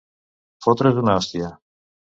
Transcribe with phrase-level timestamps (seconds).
[0.67, 1.55] Fotre's una hòstia.